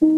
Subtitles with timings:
[0.00, 0.12] Moikka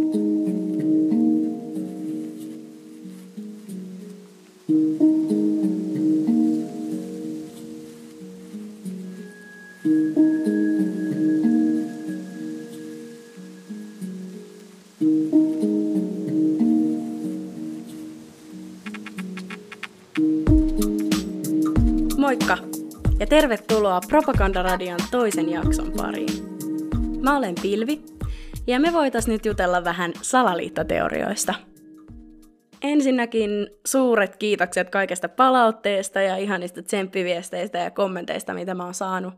[23.19, 26.29] ja tervetuloa Propagandaradion toisen jakson pariin.
[27.23, 28.12] Mä olen Pilvi
[28.66, 31.55] ja me voitais nyt jutella vähän salaliittoteorioista.
[32.83, 33.51] Ensinnäkin
[33.87, 39.34] suuret kiitokset kaikesta palautteesta ja ihanista tsemppiviesteistä ja kommenteista, mitä mä oon saanut.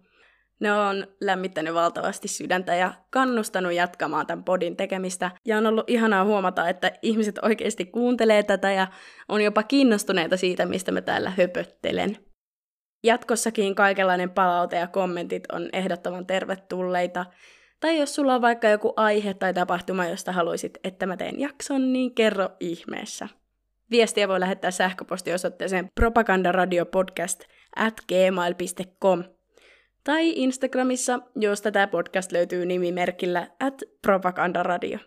[0.60, 5.30] Ne on lämmittänyt valtavasti sydäntä ja kannustanut jatkamaan tämän podin tekemistä.
[5.46, 8.86] Ja on ollut ihanaa huomata, että ihmiset oikeasti kuuntelee tätä ja
[9.28, 12.16] on jopa kiinnostuneita siitä, mistä mä täällä höpöttelen.
[13.04, 17.26] Jatkossakin kaikenlainen palaute ja kommentit on ehdottoman tervetulleita.
[17.84, 21.92] Tai jos sulla on vaikka joku aihe tai tapahtuma, josta haluaisit, että mä teen jakson,
[21.92, 23.28] niin kerro ihmeessä.
[23.90, 27.44] Viestiä voi lähettää sähköpostiosoitteeseen propagandaradiopodcast
[27.76, 29.24] at gmail.com
[30.04, 34.98] tai Instagramissa, josta tämä podcast löytyy nimimerkillä at propagandaradio.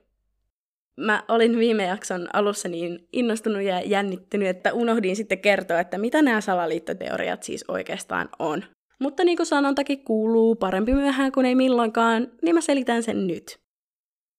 [0.97, 6.22] Mä olin viime jakson alussa niin innostunut ja jännittynyt, että unohdin sitten kertoa, että mitä
[6.22, 8.64] nämä salaliittoteoriat siis oikeastaan on.
[9.00, 13.59] Mutta niin kuin sanontakin kuuluu, parempi myöhään kuin ei milloinkaan, niin mä selitän sen nyt.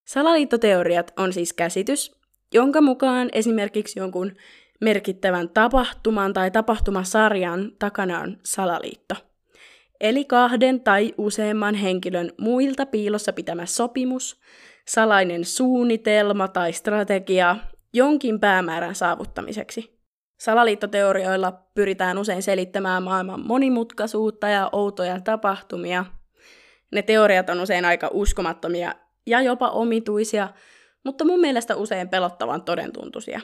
[0.07, 2.17] Salaliittoteoriat on siis käsitys,
[2.55, 4.33] jonka mukaan esimerkiksi jonkun
[4.81, 9.15] merkittävän tapahtuman tai tapahtumasarjan takana on salaliitto.
[10.01, 14.41] Eli kahden tai useamman henkilön muilta piilossa pitämä sopimus,
[14.89, 17.57] salainen suunnitelma tai strategia
[17.93, 19.98] jonkin päämäärän saavuttamiseksi.
[20.39, 26.05] Salaliittoteorioilla pyritään usein selittämään maailman monimutkaisuutta ja outoja tapahtumia.
[26.93, 28.95] Ne teoriat on usein aika uskomattomia
[29.27, 30.49] ja jopa omituisia,
[31.05, 33.41] mutta mun mielestä usein pelottavan todentuntuisia.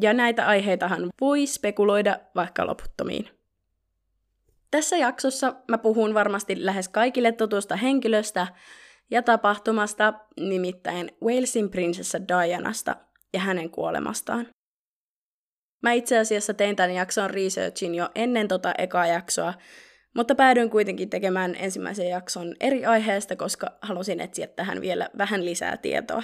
[0.00, 3.28] Ja näitä aiheitahan voi spekuloida vaikka loputtomiin.
[4.70, 8.46] Tässä jaksossa mä puhun varmasti lähes kaikille tutusta henkilöstä
[9.10, 12.96] ja tapahtumasta, nimittäin Walesin prinsessa Dianasta
[13.32, 14.46] ja hänen kuolemastaan.
[15.82, 19.54] Mä itse asiassa tein tämän jakson researchin jo ennen tota ekaa jaksoa,
[20.14, 25.76] mutta päädyin kuitenkin tekemään ensimmäisen jakson eri aiheesta, koska halusin etsiä tähän vielä vähän lisää
[25.76, 26.22] tietoa.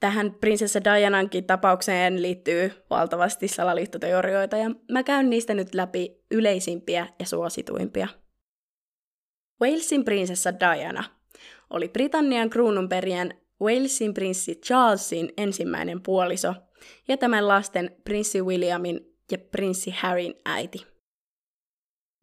[0.00, 7.26] Tähän prinsessa Dianankin tapaukseen liittyy valtavasti salaliittoteorioita ja mä käyn niistä nyt läpi yleisimpiä ja
[7.26, 8.08] suosituimpia.
[9.62, 11.04] Walesin prinsessa Diana
[11.70, 16.54] oli Britannian kruununperijän Walesin prinssi Charlesin ensimmäinen puoliso
[17.08, 20.86] ja tämän lasten prinssi Williamin ja prinssi Harryn äiti.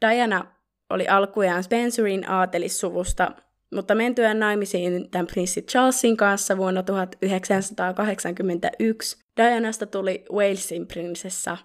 [0.02, 0.46] Diana
[0.90, 3.32] oli alkujaan Spencerin aatelissuvusta,
[3.74, 11.58] mutta mentyään naimisiin tämän prinssi Charlesin kanssa vuonna 1981 Dianasta tuli Walesin prinsessa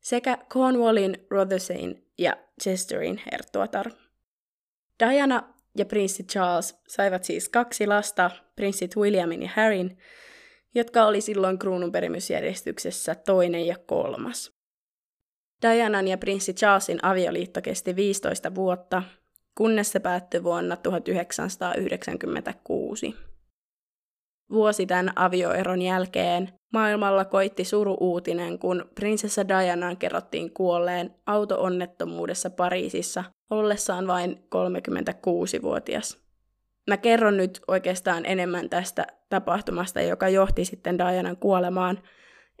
[0.00, 3.90] sekä Cornwallin, Rothersain ja Chesterin herttuatar.
[5.00, 9.98] Diana ja prinssi Charles saivat siis kaksi lasta, prinssit Williamin ja Harryn,
[10.74, 14.52] jotka oli silloin kruununperimysjärjestyksessä toinen ja kolmas.
[15.62, 19.02] Dianan ja prinssi Charlesin avioliitto kesti 15 vuotta,
[19.54, 23.14] kunnes se päättyi vuonna 1996.
[24.50, 34.06] Vuosi tämän avioeron jälkeen maailmalla koitti suru-uutinen, kun prinsessa Diana kerrottiin kuolleen auto-onnettomuudessa Pariisissa ollessaan
[34.06, 36.18] vain 36-vuotias.
[36.88, 42.02] Mä kerron nyt oikeastaan enemmän tästä tapahtumasta, joka johti sitten Dianan kuolemaan,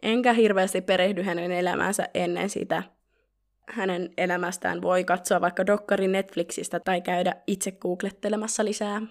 [0.02, 2.82] enkä hirveästi perehdy hänen elämäänsä ennen sitä.
[3.68, 9.02] Hänen elämästään voi katsoa vaikka dokkari Netflixistä tai käydä itse googlettelemassa lisää.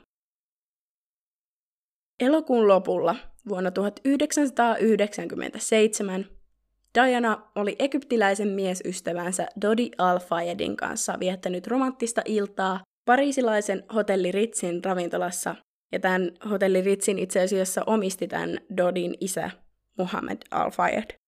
[2.19, 3.15] Elokuun lopulla
[3.49, 6.25] vuonna 1997
[6.95, 15.55] Diana oli egyptiläisen miesystävänsä Dodi Al-Fayedin kanssa viettänyt romanttista iltaa parisilaisen hotelli Ritzin ravintolassa,
[15.91, 19.51] ja tämän hotelli Ritzin itse asiassa omisti tämän Dodin isä
[19.97, 21.19] Muhammad Al-Fayed.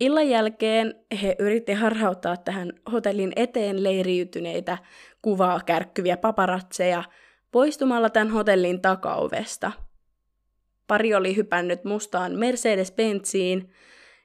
[0.00, 4.78] Illan jälkeen he yritti harhauttaa tähän hotellin eteen leiriytyneitä
[5.22, 7.04] kuvaa kärkkyviä paparatseja
[7.52, 9.72] poistumalla tämän hotellin takaovesta.
[10.86, 13.70] Pari oli hypännyt mustaan Mercedes-Benziin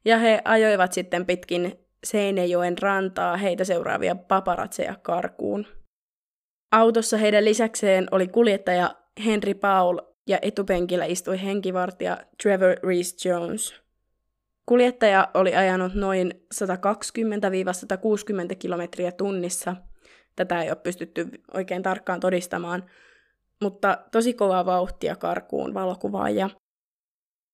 [0.06, 5.66] ja he ajoivat sitten pitkin Seinejoen rantaa heitä seuraavia paparatseja karkuun.
[6.74, 9.98] Autossa heidän lisäkseen oli kuljettaja Henry Paul
[10.28, 13.76] ja etupenkillä istui henkivartija Trevor Reese Jones.
[14.66, 16.58] Kuljettaja oli ajanut noin 120-160
[18.60, 19.76] kilometriä tunnissa.
[20.36, 22.90] Tätä ei ole pystytty oikein tarkkaan todistamaan,
[23.62, 26.50] mutta tosi kovaa vauhtia karkuun valokuvaaja.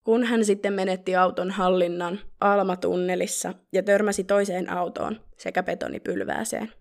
[0.03, 6.73] Kun hän sitten menetti auton hallinnan Almatunnelissa ja törmäsi toiseen autoon sekä betonipylvääseen.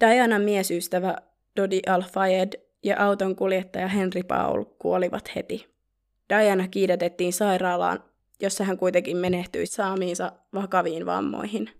[0.00, 1.16] Dianan miesystävä
[1.56, 2.52] Dodi Al-Fayed
[2.82, 5.66] ja auton kuljettaja Henry Paul kuolivat heti.
[6.28, 8.04] Diana kiidätettiin sairaalaan,
[8.40, 11.70] jossa hän kuitenkin menehtyi saamiinsa vakaviin vammoihin.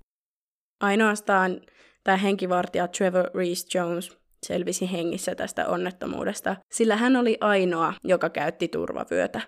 [0.81, 1.61] Ainoastaan
[2.05, 8.69] tämä henkivartija Trevor Reese Jones selvisi hengissä tästä onnettomuudesta, sillä hän oli ainoa, joka käytti
[8.69, 9.41] turvavyötä.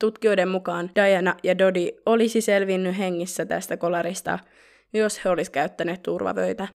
[0.00, 4.38] Tutkijoiden mukaan Diana ja Dodi olisi selvinnyt hengissä tästä kolarista,
[4.92, 6.68] jos he olisivat käyttäneet turvavöitä.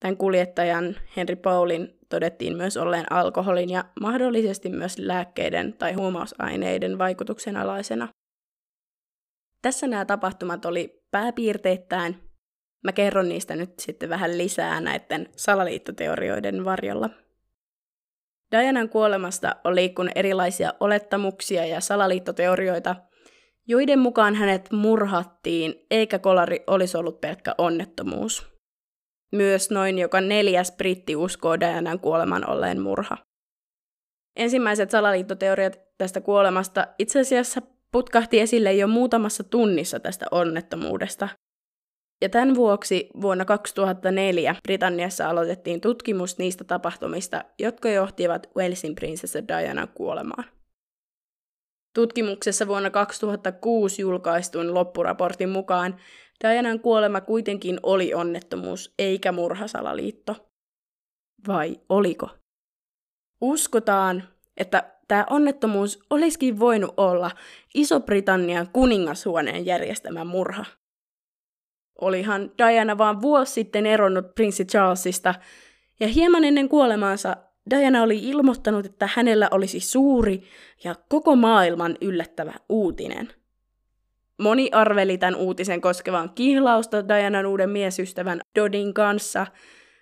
[0.00, 7.56] Tämän kuljettajan Henry Paulin todettiin myös olleen alkoholin ja mahdollisesti myös lääkkeiden tai huumausaineiden vaikutuksen
[7.56, 8.08] alaisena.
[9.62, 12.16] Tässä nämä tapahtumat oli pääpiirteittäin.
[12.84, 17.10] Mä kerron niistä nyt sitten vähän lisää näiden salaliittoteorioiden varjolla.
[18.52, 22.96] Dianan kuolemasta on liikkunut erilaisia olettamuksia ja salaliittoteorioita,
[23.66, 28.59] joiden mukaan hänet murhattiin, eikä kolari olisi ollut pelkkä onnettomuus.
[29.32, 33.16] Myös noin joka neljäs britti uskoo Dianan kuoleman olleen murha.
[34.36, 37.62] Ensimmäiset salaliittoteoriat tästä kuolemasta itse asiassa
[37.92, 41.28] putkahti esille jo muutamassa tunnissa tästä onnettomuudesta.
[42.22, 49.88] Ja tämän vuoksi vuonna 2004 Britanniassa aloitettiin tutkimus niistä tapahtumista, jotka johtivat Walesin prinsessa Dianan
[49.88, 50.44] kuolemaan.
[51.94, 55.96] Tutkimuksessa vuonna 2006 julkaistun loppuraportin mukaan
[56.44, 60.50] Dianan kuolema kuitenkin oli onnettomuus eikä murhasalaliitto.
[61.48, 62.28] Vai oliko?
[63.40, 64.24] Uskotaan,
[64.56, 67.30] että tämä onnettomuus olisikin voinut olla
[67.74, 70.64] Iso-Britannian kuningashuoneen järjestämä murha.
[72.00, 75.34] Olihan Diana vaan vuosi sitten eronnut prinssi Charlesista,
[76.00, 77.36] ja hieman ennen kuolemaansa
[77.70, 80.42] Diana oli ilmoittanut, että hänellä olisi suuri
[80.84, 83.32] ja koko maailman yllättävä uutinen–
[84.40, 89.46] Moni arveli tämän uutisen koskevan kihlausta Dianan uuden miesystävän Dodin kanssa.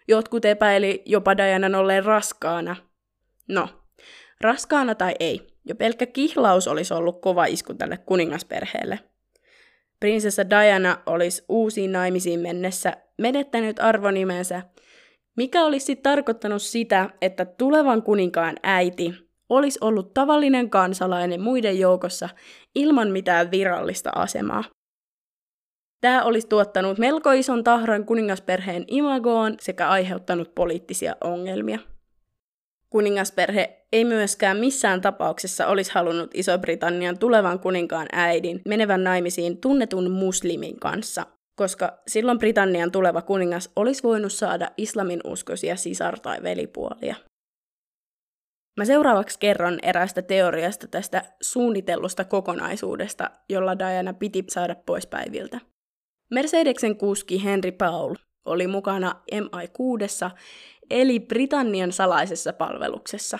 [0.08, 2.76] Jotkut epäili jopa Dianan olleen raskaana.
[3.48, 3.68] No,
[4.40, 9.00] raskaana tai ei, jo pelkkä kihlaus olisi ollut kova isku tälle kuningasperheelle.
[10.00, 14.62] Prinsessa Diana olisi uusiin naimisiin mennessä menettänyt arvonimensä,
[15.36, 22.28] mikä olisi tarkoittanut sitä, että tulevan kuninkaan äiti olisi ollut tavallinen kansalainen muiden joukossa
[22.74, 24.64] ilman mitään virallista asemaa.
[26.00, 31.78] Tämä olisi tuottanut melko ison tahran kuningasperheen imagoon sekä aiheuttanut poliittisia ongelmia.
[32.90, 40.80] Kuningasperhe ei myöskään missään tapauksessa olisi halunnut Iso-Britannian tulevan kuninkaan äidin menevän naimisiin tunnetun muslimin
[40.80, 47.16] kanssa, koska silloin Britannian tuleva kuningas olisi voinut saada islamin uskoisia sisar- tai velipuolia.
[48.78, 55.60] Mä seuraavaksi kerron eräästä teoriasta tästä suunnitellusta kokonaisuudesta, jolla Diana piti saada pois päiviltä.
[56.30, 58.14] Mercedeksen kuski Henry Paul
[58.44, 60.30] oli mukana MI6,
[60.90, 63.38] eli Britannian salaisessa palveluksessa.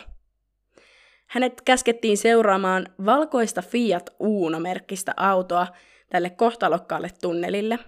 [1.26, 5.66] Hänet käskettiin seuraamaan valkoista Fiat Uno-merkkistä autoa
[6.10, 7.78] tälle kohtalokkaalle tunnelille.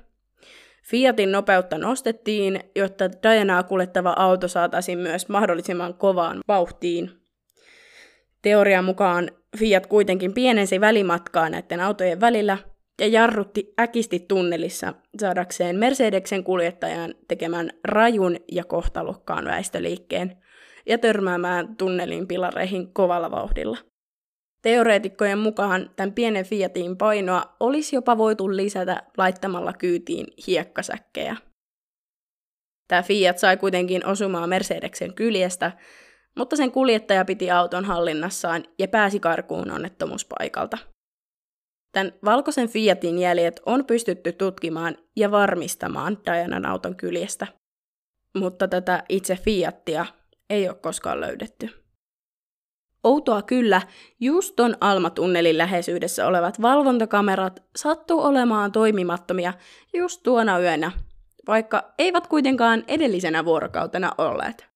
[0.82, 7.19] Fiatin nopeutta nostettiin, jotta Dianaa kuljettava auto saataisiin myös mahdollisimman kovaan vauhtiin
[8.42, 12.58] Teorian mukaan Fiat kuitenkin pienensi välimatkaa näiden autojen välillä
[13.00, 20.36] ja jarrutti äkisti tunnelissa saadakseen Mercedeksen kuljettajan tekemään rajun ja kohtalokkaan väistöliikkeen
[20.86, 23.78] ja törmäämään tunnelin pilareihin kovalla vauhdilla.
[24.62, 31.36] Teoreetikkojen mukaan tämän pienen Fiatin painoa olisi jopa voitu lisätä laittamalla kyytiin hiekkasäkkejä.
[32.88, 35.72] Tämä Fiat sai kuitenkin osumaan Mercedeksen kyljestä,
[36.40, 40.78] mutta sen kuljettaja piti auton hallinnassaan ja pääsi karkuun onnettomuuspaikalta.
[41.92, 47.46] Tämän valkoisen Fiatin jäljet on pystytty tutkimaan ja varmistamaan Dianan auton kyljestä,
[48.36, 50.06] mutta tätä itse Fiattia
[50.50, 51.68] ei ole koskaan löydetty.
[53.04, 53.82] Outoa kyllä,
[54.20, 59.52] just ton Almatunnelin läheisyydessä olevat valvontakamerat sattuu olemaan toimimattomia
[59.94, 60.92] just tuona yönä,
[61.46, 64.69] vaikka eivät kuitenkaan edellisenä vuorokautena olleet.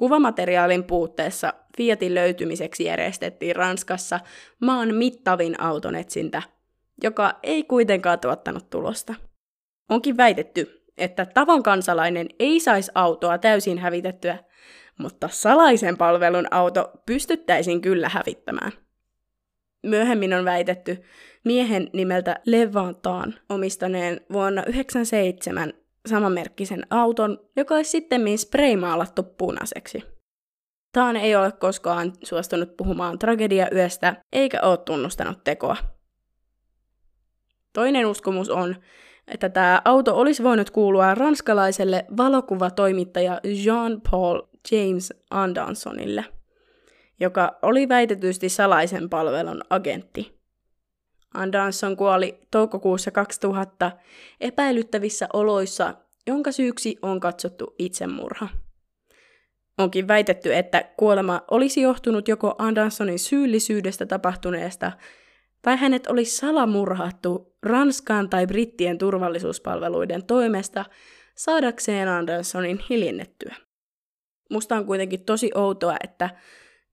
[0.00, 4.20] Kuvamateriaalin puutteessa Fiatin löytymiseksi järjestettiin Ranskassa
[4.60, 6.42] maan mittavin autonetsintä,
[7.02, 9.14] joka ei kuitenkaan tuottanut tulosta.
[9.88, 14.38] Onkin väitetty, että tavan kansalainen ei saisi autoa täysin hävitettyä,
[14.98, 18.72] mutta salaisen palvelun auto pystyttäisiin kyllä hävittämään.
[19.82, 21.02] Myöhemmin on väitetty
[21.44, 25.72] miehen nimeltä Levantaan omistaneen vuonna 1997
[26.08, 30.02] samanmerkkisen auton, joka olisi sitten spraymaalattu punaiseksi.
[30.92, 35.76] Taan ei ole koskaan suostunut puhumaan tragediayöstä eikä ole tunnustanut tekoa.
[37.72, 38.76] Toinen uskomus on,
[39.28, 44.42] että tämä auto olisi voinut kuulua ranskalaiselle valokuvatoimittaja Jean-Paul
[44.72, 46.24] James Andersonille,
[47.20, 50.39] joka oli väitetysti salaisen palvelun agentti.
[51.34, 53.92] Anderson kuoli toukokuussa 2000
[54.40, 55.94] epäilyttävissä oloissa,
[56.26, 58.48] jonka syyksi on katsottu itsemurha.
[59.78, 64.92] Onkin väitetty, että kuolema olisi johtunut joko Andersonin syyllisyydestä tapahtuneesta
[65.62, 70.84] tai hänet olisi salamurhattu Ranskan tai brittien turvallisuuspalveluiden toimesta
[71.34, 73.54] saadakseen Andersonin hiljennettyä.
[74.50, 76.30] Musta on kuitenkin tosi outoa, että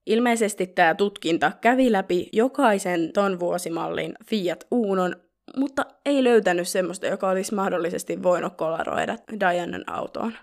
[0.08, 5.16] ilmeisesti tämä tutkinta kävi läpi jokaisen ton vuosimallin Fiat Unon,
[5.58, 10.34] mutta ei löytänyt semmoista, joka olisi mahdollisesti voinut kolaroida Dianan autoon.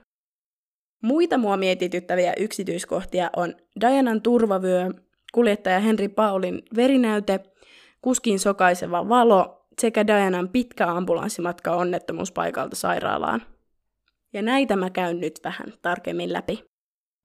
[1.02, 4.90] Muita mua mietityttäviä yksityiskohtia on Dianan turvavyö,
[5.32, 7.40] kuljettaja Henry Paulin verinäyte,
[8.02, 13.42] kuskin sokaiseva valo sekä Dianan pitkä ambulanssimatka onnettomuuspaikalta sairaalaan.
[14.32, 16.73] Ja näitä mä käyn nyt vähän tarkemmin läpi.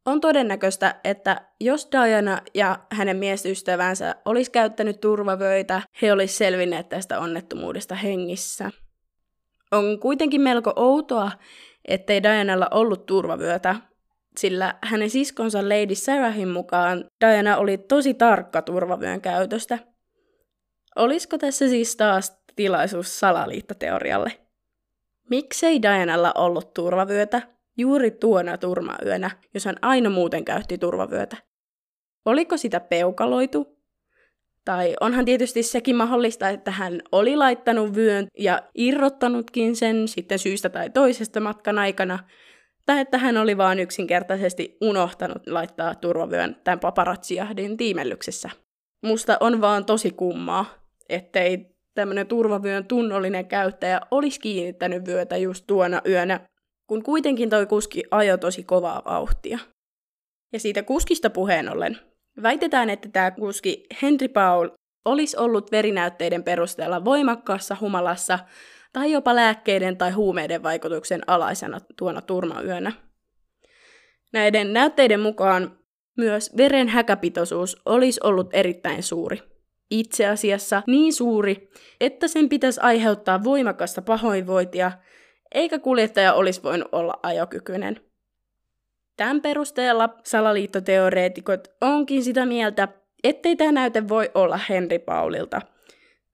[0.10, 7.20] On todennäköistä, että jos Diana ja hänen miesystävänsä olisi käyttänyt turvavöitä, he olisi selvinneet tästä
[7.20, 8.72] onnettomuudesta hengissä.
[9.72, 11.32] On kuitenkin melko outoa,
[11.86, 13.76] ettei Dianalla ollut turvavyötä,
[14.38, 19.80] sillä hänen siskonsa Lady Sarahin mukaan Diana oli tosi tarkka turvavyön käytöstä.
[20.96, 24.32] Olisiko tässä siis taas tilaisuus salaliittoteorialle?
[25.30, 27.42] Miksei Dianalla ollut turvavyötä
[27.80, 31.38] juuri tuona turmayönä, jos hän aina muuten käytti turvavyötä?
[32.26, 33.80] Oliko sitä peukaloitu?
[34.66, 40.70] Tai onhan tietysti sekin mahdollista, että hän oli laittanut vyön ja irrottanutkin sen sitten syystä
[40.70, 42.20] tai toisesta matkan aikana,
[42.86, 48.50] tai että hän oli vain yksinkertaisesti unohtanut laittaa turvavyön tämän paparatsiahdin tiimellyksessä.
[49.04, 50.66] Musta on vaan tosi kummaa,
[51.10, 56.40] ettei tämmöinen turvavyön tunnollinen käyttäjä olisi kiinnittänyt vyötä just tuona yönä,
[56.90, 59.60] kun kuitenkin toi kuski ajo tosi kovaa vauhtia.
[60.54, 61.98] Ja siitä kuskista puheen ollen,
[62.44, 64.70] väitetään, että tämä kuski Henry Paul
[65.06, 68.40] olisi ollut verinäytteiden perusteella voimakkaassa humalassa
[68.94, 72.92] tai jopa lääkkeiden tai huumeiden vaikutuksen alaisena tuona turmayönä.
[74.34, 75.78] Näiden näytteiden mukaan
[76.18, 79.42] myös veren häkäpitoisuus olisi ollut erittäin suuri.
[79.92, 81.70] Itse asiassa niin suuri,
[82.02, 84.92] että sen pitäisi aiheuttaa voimakasta pahoinvointia,
[85.52, 88.02] eikä kuljettaja olisi voinut olla ajokykyinen.
[89.18, 92.88] Tämän perusteella salaliittoteoreetikot onkin sitä mieltä,
[93.24, 95.62] ettei tämä näyte voi olla Henry Paulilta,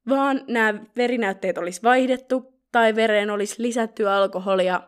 [0.10, 4.82] vaan nämä verinäytteet olisi vaihdettu tai vereen olisi lisätty alkoholia,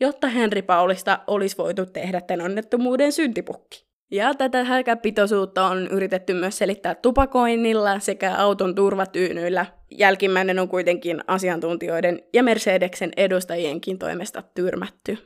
[0.00, 3.91] jotta Henry Paulista olisi voitu tehdä tämän onnettomuuden syntipukki.
[4.12, 9.66] Ja tätä häkäpitoisuutta on yritetty myös selittää tupakoinnilla sekä auton turvatyynyillä.
[9.90, 15.18] Jälkimmäinen on kuitenkin asiantuntijoiden ja Mercedeksen edustajienkin toimesta tyrmätty.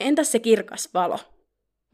[0.00, 1.18] Entäs se kirkas valo?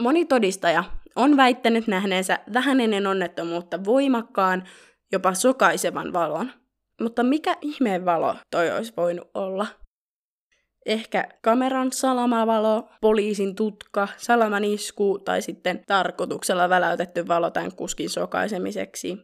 [0.03, 0.85] Moni todistaja
[1.17, 4.65] on väittänyt nähneensä vähän ennen onnettomuutta voimakkaan,
[5.13, 6.51] jopa sokaisevan valon.
[7.01, 9.67] Mutta mikä ihmeen valo toi olisi voinut olla?
[10.87, 19.19] Ehkä kameran salamavalo, poliisin tutka, salamanisku tai sitten tarkoituksella väläytetty valo tämän kuskin sokaisemiseksi.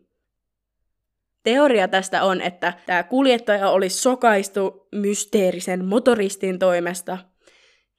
[1.43, 7.19] Teoria tästä on, että tämä kuljettaja olisi sokaistu mysteerisen motoristin toimesta.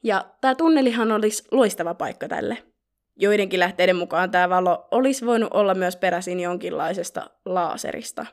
[0.03, 2.57] Ja tämä tunnelihan olisi loistava paikka tälle.
[3.19, 8.25] Joidenkin lähteiden mukaan tämä valo olisi voinut olla myös peräisin jonkinlaisesta laaserista.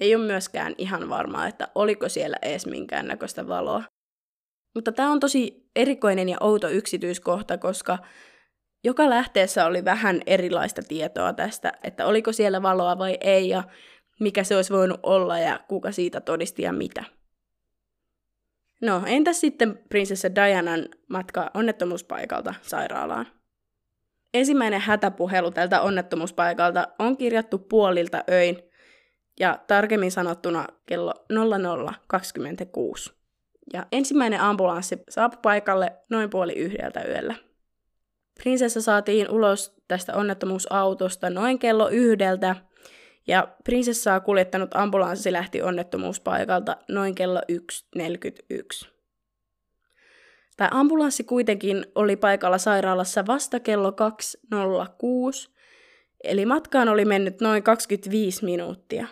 [0.00, 3.82] Ei ole myöskään ihan varmaa, että oliko siellä edes minkäännäköistä valoa.
[4.74, 7.98] Mutta tämä on tosi erikoinen ja outo yksityiskohta, koska
[8.84, 13.64] joka lähteessä oli vähän erilaista tietoa tästä, että oliko siellä valoa vai ei ja
[14.20, 17.04] mikä se olisi voinut olla ja kuka siitä todisti ja mitä.
[18.82, 23.26] No, entäs sitten prinsessa Dianan matka onnettomuuspaikalta sairaalaan?
[24.34, 28.62] Ensimmäinen hätäpuhelu tältä onnettomuuspaikalta on kirjattu puolilta öin
[29.40, 33.17] ja tarkemmin sanottuna kello 00.26.
[33.72, 37.34] Ja ensimmäinen ambulanssi saapui paikalle noin puoli yhdeltä yöllä.
[38.42, 42.56] Prinsessa saatiin ulos tästä onnettomuusautosta noin kello yhdeltä,
[43.26, 48.88] ja prinsessaa kuljettanut ambulanssi lähti onnettomuuspaikalta noin kello 1.41.
[50.56, 55.50] Tämä ambulanssi kuitenkin oli paikalla sairaalassa vasta kello 2.06,
[56.24, 59.06] eli matkaan oli mennyt noin 25 minuuttia.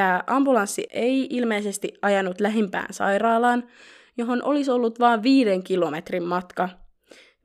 [0.00, 3.68] Tämä ambulanssi ei ilmeisesti ajanut lähimpään sairaalaan,
[4.16, 6.68] johon olisi ollut vain viiden kilometrin matka,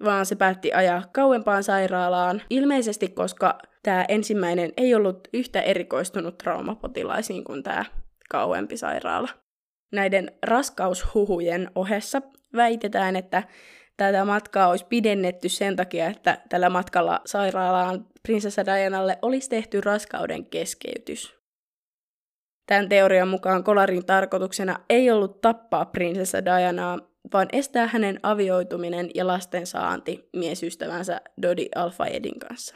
[0.03, 7.43] vaan se päätti ajaa kauempaan sairaalaan, ilmeisesti koska tämä ensimmäinen ei ollut yhtä erikoistunut traumapotilaisiin
[7.43, 7.85] kuin tämä
[8.29, 9.29] kauempi sairaala.
[9.91, 12.21] Näiden raskaushuhujen ohessa
[12.55, 13.43] väitetään, että
[13.97, 20.45] tätä matkaa olisi pidennetty sen takia, että tällä matkalla sairaalaan prinsessa Dianalle olisi tehty raskauden
[20.45, 21.34] keskeytys.
[22.67, 26.99] Tämän teorian mukaan kolarin tarkoituksena ei ollut tappaa prinsessa Dianaa,
[27.33, 32.75] vaan estää hänen avioituminen ja lasten saanti miesystävänsä Dodi Alfayedin kanssa.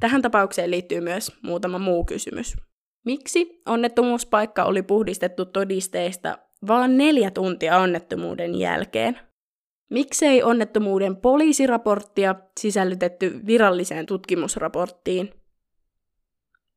[0.00, 2.56] Tähän tapaukseen liittyy myös muutama muu kysymys.
[3.06, 9.18] Miksi onnettomuuspaikka oli puhdistettu todisteista vain neljä tuntia onnettomuuden jälkeen?
[9.90, 15.30] Miksei onnettomuuden poliisiraporttia sisällytetty viralliseen tutkimusraporttiin?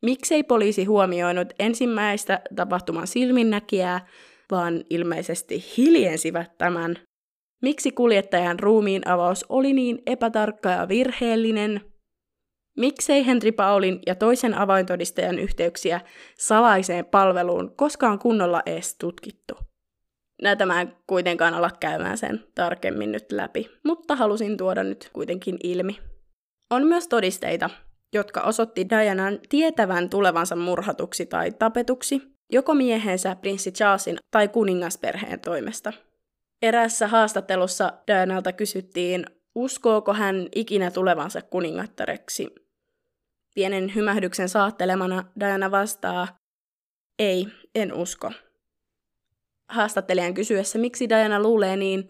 [0.01, 4.07] Miksei poliisi huomioinut ensimmäistä tapahtuman silminnäkijää,
[4.51, 6.95] vaan ilmeisesti hiljensivät tämän?
[7.61, 11.81] Miksi kuljettajan ruumiin avaus oli niin epätarkka ja virheellinen?
[12.77, 16.01] Miksei Henry Paulin ja toisen avaintodistajan yhteyksiä
[16.37, 19.53] salaiseen palveluun koskaan kunnolla edes tutkittu?
[20.41, 25.57] Näitä mä en kuitenkaan ala käymään sen tarkemmin nyt läpi, mutta halusin tuoda nyt kuitenkin
[25.63, 25.99] ilmi.
[26.69, 27.69] On myös todisteita,
[28.13, 35.93] jotka osoitti Dianan tietävän tulevansa murhatuksi tai tapetuksi, joko miehensä prinssi Charlesin tai kuningasperheen toimesta.
[36.61, 39.25] Erässä haastattelussa Dianalta kysyttiin,
[39.55, 42.55] uskooko hän ikinä tulevansa kuningattareksi.
[43.55, 46.27] Pienen hymähdyksen saattelemana Diana vastaa,
[47.19, 48.31] ei, en usko.
[49.69, 52.07] Haastattelijan kysyessä, miksi Diana luulee niin,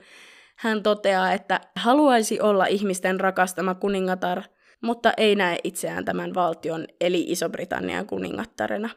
[0.57, 4.43] hän toteaa, että haluaisi olla ihmisten rakastama kuningatar,
[4.81, 8.89] mutta ei näe itseään tämän valtion eli Iso-Britannian kuningattarena.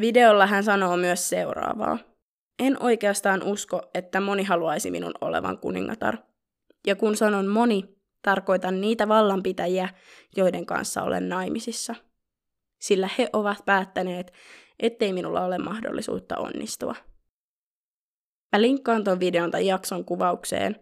[0.00, 1.98] Videolla hän sanoo myös seuraavaa.
[2.58, 6.16] En oikeastaan usko, että moni haluaisi minun olevan kuningatar.
[6.86, 7.84] Ja kun sanon moni,
[8.22, 9.88] tarkoitan niitä vallanpitäjiä,
[10.36, 11.94] joiden kanssa olen naimisissa.
[12.80, 14.32] Sillä he ovat päättäneet,
[14.78, 16.94] ettei minulla ole mahdollisuutta onnistua.
[18.52, 20.76] Mä linkkaan ton videon tai jakson kuvaukseen,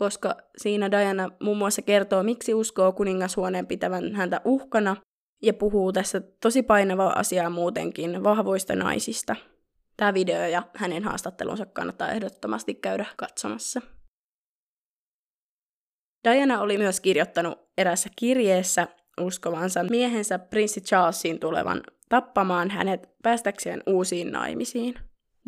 [0.00, 4.96] koska siinä Diana muun muassa kertoo, miksi uskoo kuningashuoneen pitävän häntä uhkana
[5.42, 9.36] ja puhuu tässä tosi painavaa asiaa muutenkin vahvoista naisista.
[9.96, 13.80] Tämä video ja hänen haastattelunsa kannattaa ehdottomasti käydä katsomassa.
[16.28, 18.88] Diana oli myös kirjoittanut erässä kirjeessä
[19.20, 24.94] uskovansa miehensä prinssi Charlesin tulevan tappamaan hänet päästäkseen uusiin naimisiin.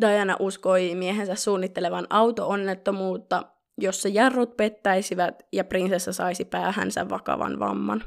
[0.01, 8.03] Diana uskoi miehensä suunnittelevan auto-onnettomuutta, jossa jarrut pettäisivät ja prinsessa saisi päähänsä vakavan vamman.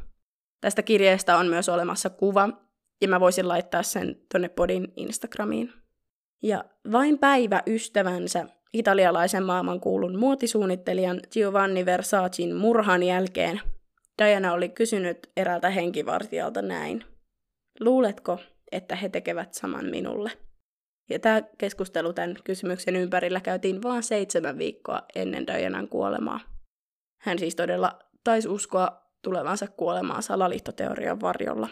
[0.61, 2.49] Tästä kirjeestä on myös olemassa kuva,
[3.01, 5.73] ja mä voisin laittaa sen tonne podin Instagramiin.
[6.43, 13.61] Ja vain päivä ystävänsä, italialaisen maailmankuulun muotisuunnittelijan Giovanni Versacin murhan jälkeen,
[14.23, 17.05] Diana oli kysynyt eräältä henkivartijalta näin.
[17.81, 18.39] Luuletko,
[18.73, 20.31] että he tekevät saman minulle?
[21.11, 26.41] Ja tämä keskustelu tämän kysymyksen ympärillä käytiin vain seitsemän viikkoa ennen Dianan kuolemaa.
[27.21, 31.69] Hän siis todella taisi uskoa tulevansa kuolemaan salaliittoteorian varjolla.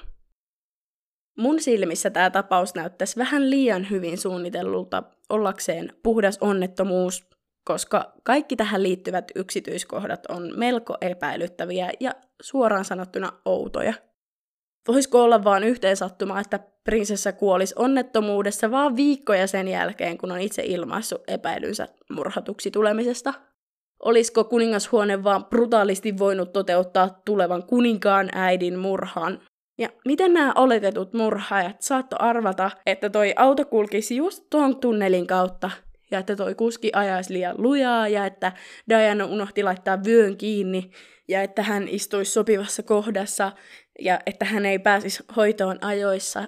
[1.39, 7.27] Mun silmissä tämä tapaus näyttäisi vähän liian hyvin suunnitellulta ollakseen puhdas onnettomuus,
[7.65, 13.95] koska kaikki tähän liittyvät yksityiskohdat on melko epäilyttäviä ja suoraan sanottuna outoja.
[14.89, 20.41] Voisiko olla vaan yhteen sattuma, että prinsessa kuolisi onnettomuudessa vaan viikkoja sen jälkeen, kun on
[20.41, 23.35] itse ilmaissut epäilynsä murhatuksi tulemisesta?
[24.03, 29.41] Olisiko kuningashuone vaan brutaalisti voinut toteuttaa tulevan kuninkaan äidin murhan?
[29.79, 35.71] Ja miten nämä oletetut murhaajat saatto arvata, että toi auto kulkisi just tuon tunnelin kautta
[36.11, 38.53] ja että toi kuski ajaisi liian lujaa ja että
[38.89, 40.91] Diana unohti laittaa vyön kiinni
[41.29, 43.53] ja että hän istuisi sopivassa kohdassa
[44.01, 46.45] ja että hän ei pääsisi hoitoon ajoissa.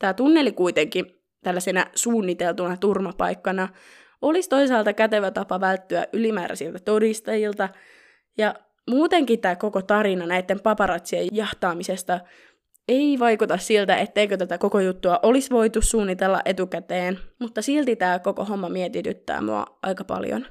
[0.00, 1.06] Tämä tunneli kuitenkin
[1.42, 3.68] tällaisena suunniteltuna turmapaikkana
[4.22, 7.68] olisi toisaalta kätevä tapa välttyä ylimääräisiltä todistajilta,
[8.38, 8.54] ja
[8.90, 12.20] muutenkin tämä koko tarina näiden paparatsien jahtaamisesta
[12.88, 18.44] ei vaikuta siltä, etteikö tätä koko juttua olisi voitu suunnitella etukäteen, mutta silti tämä koko
[18.44, 20.46] homma mietityttää mua aika paljon.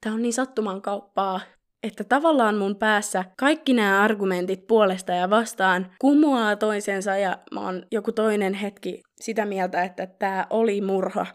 [0.00, 1.40] Tämä on niin sattuman kauppaa,
[1.82, 7.82] että tavallaan mun päässä kaikki nämä argumentit puolesta ja vastaan kumoaa toisensa ja mä oon
[7.92, 11.26] joku toinen hetki sitä mieltä, että tämä oli murha.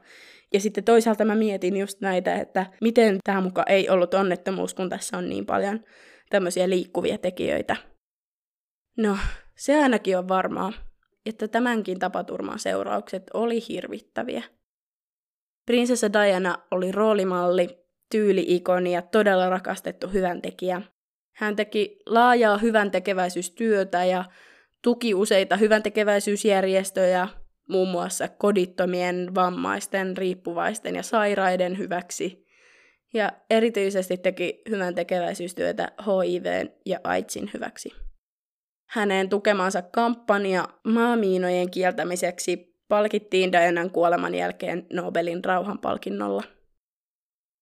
[0.54, 4.90] Ja sitten toisaalta mä mietin just näitä, että miten tämä muka ei ollut onnettomuus, kun
[4.90, 5.80] tässä on niin paljon
[6.30, 7.76] tämmöisiä liikkuvia tekijöitä.
[8.98, 9.18] No,
[9.56, 10.74] se ainakin on varmaa,
[11.26, 14.44] että tämänkin tapaturman seuraukset oli hirvittäviä.
[15.66, 20.82] Prinsessa Diana oli roolimalli, tyyli-ikoni ja todella rakastettu hyväntekijä.
[21.36, 24.26] Hän teki laajaa hyväntekeväisyystyötä ja
[24.82, 27.28] tuki useita hyväntekeväisyysjärjestöjä,
[27.70, 32.46] muun muassa kodittomien, vammaisten, riippuvaisten ja sairaiden hyväksi.
[33.14, 36.46] Ja erityisesti teki hyväntekeväisyystyötä HIV
[36.86, 37.90] ja AIDSin hyväksi.
[38.90, 46.44] Hänen tukemansa kampanja maamiinojen kieltämiseksi palkittiin Dianan kuoleman jälkeen Nobelin rauhanpalkinnolla.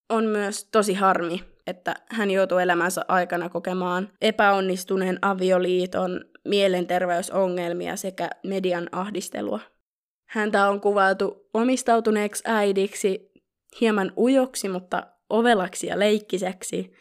[0.08, 8.88] On myös tosi harmi, että hän joutui elämänsä aikana kokemaan epäonnistuneen avioliiton, mielenterveysongelmia sekä median
[8.92, 9.60] ahdistelua.
[10.28, 13.32] Häntä on kuvailtu omistautuneeksi äidiksi,
[13.80, 16.92] hieman ujoksi, mutta ovelaksi ja leikkiseksi,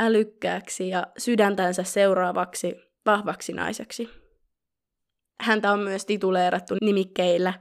[0.00, 2.74] älykkääksi ja sydäntänsä seuraavaksi
[3.06, 4.10] vahvaksi naiseksi.
[5.40, 7.54] Häntä on myös tituleerattu nimikkeillä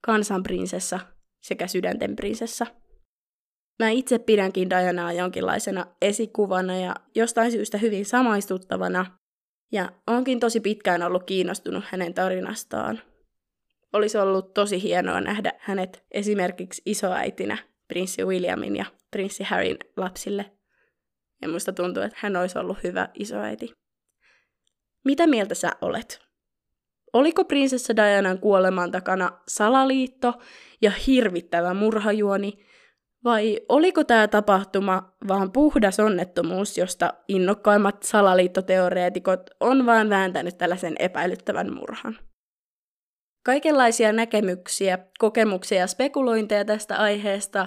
[0.00, 1.00] kansanprinsessa
[1.42, 2.66] sekä sydänten prinsessa.
[3.80, 9.18] Mä itse pidänkin Dianaa jonkinlaisena esikuvana ja jostain syystä hyvin samaistuttavana,
[9.72, 13.00] ja onkin tosi pitkään ollut kiinnostunut hänen tarinastaan.
[13.92, 20.50] Olisi ollut tosi hienoa nähdä hänet esimerkiksi isoäitinä prinssi Williamin ja prinssi Harryn lapsille.
[21.42, 23.72] Ja musta tuntuu, että hän olisi ollut hyvä isoäiti.
[25.04, 26.20] Mitä mieltä sä olet?
[27.12, 30.34] Oliko prinsessa Dianan kuoleman takana salaliitto
[30.82, 32.69] ja hirvittävä murhajuoni,
[33.24, 41.74] vai oliko tämä tapahtuma vaan puhdas onnettomuus, josta innokkaimmat salaliittoteoreetikot on vain vääntänyt tällaisen epäilyttävän
[41.74, 42.18] murhan?
[43.44, 47.66] Kaikenlaisia näkemyksiä, kokemuksia ja spekulointeja tästä aiheesta,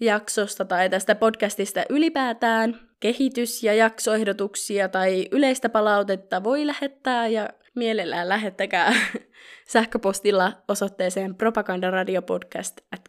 [0.00, 8.28] jaksosta tai tästä podcastista ylipäätään, kehitys- ja jaksoehdotuksia tai yleistä palautetta voi lähettää ja mielellään
[8.28, 8.92] lähettäkää
[9.72, 13.08] sähköpostilla osoitteeseen propagandaradiopodcast at.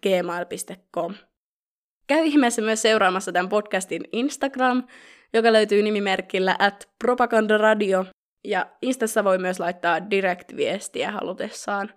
[2.07, 4.83] Käy ihmeessä myös seuraamassa tämän podcastin Instagram,
[5.33, 8.05] joka löytyy nimimerkillä at propagandaradio,
[8.43, 11.93] ja Instassa voi myös laittaa direct-viestiä halutessaan.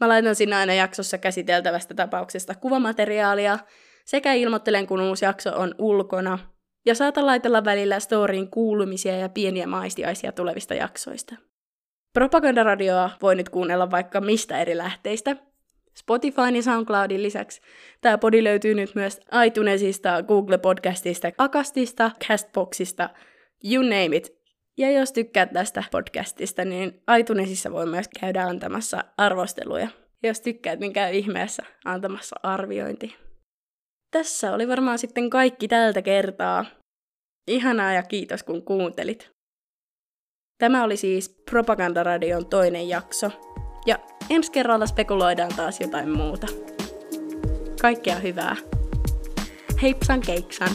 [0.00, 3.58] Mä laitan sinne aina jaksossa käsiteltävästä tapauksesta kuvamateriaalia,
[4.04, 6.38] sekä ilmoittelen, kun uusi jakso on ulkona,
[6.86, 11.34] ja saatan laitella välillä storiin kuulumisia ja pieniä maistiaisia tulevista jaksoista.
[12.12, 15.36] Propagandaradioa voi nyt kuunnella vaikka mistä eri lähteistä,
[15.98, 17.60] Spotifyn ja SoundCloudin lisäksi
[18.00, 23.10] tämä podi löytyy nyt myös iTunesista, Google Podcastista, Akastista, Castboxista,
[23.72, 24.44] you name it.
[24.78, 29.88] Ja jos tykkäät tästä podcastista, niin iTunesissa voi myös käydä antamassa arvosteluja.
[30.22, 33.16] Jos tykkäät, niin käy ihmeessä antamassa arviointi.
[34.10, 36.64] Tässä oli varmaan sitten kaikki tältä kertaa.
[37.48, 39.30] Ihanaa ja kiitos kun kuuntelit.
[40.58, 43.30] Tämä oli siis Propagandaradion toinen jakso.
[43.86, 43.98] Ja
[44.30, 46.46] ensi kerralla spekuloidaan taas jotain muuta.
[47.80, 48.56] Kaikkea hyvää.
[49.82, 50.68] Heipsan keiksan!